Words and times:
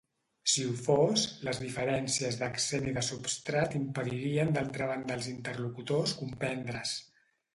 Si 0.51 0.63
ho 0.67 0.69
fos, 0.85 1.25
les 1.47 1.59
diferències 1.63 2.39
d'accent 2.39 2.87
i 2.91 2.95
de 2.95 3.03
substrat 3.09 3.77
impedirien 3.81 4.53
d'altra 4.57 4.87
banda 4.93 5.17
als 5.19 5.31
interlocutors 5.35 6.17
comprendre's. 6.23 6.99